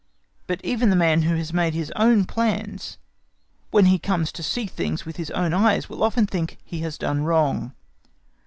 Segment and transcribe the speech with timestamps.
[0.47, 2.97] But even the man who has made his own plans,
[3.69, 6.97] when he comes to see things with his own eyes will often think he has
[6.97, 7.73] done wrong.